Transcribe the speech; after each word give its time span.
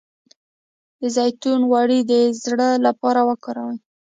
د 1.01 1.01
زیتون 1.15 1.59
غوړي 1.69 1.99
د 2.11 2.13
زړه 2.43 2.69
لپاره 2.85 3.21
وکاروئ 3.29 3.77